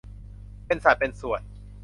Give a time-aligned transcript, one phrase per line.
[0.65, 1.41] เป็นสัดเป็นส่วน